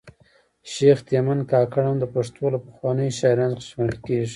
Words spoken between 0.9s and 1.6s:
تیمن